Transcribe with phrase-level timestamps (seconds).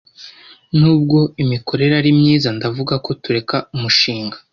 [0.77, 4.37] Nubwo imikorere ari myiza, ndavuga ko tureka umushinga.